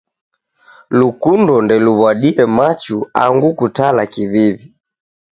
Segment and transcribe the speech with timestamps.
[0.99, 4.65] Lukundo ndeluw'adie machu angu kutala kiw'iw'i.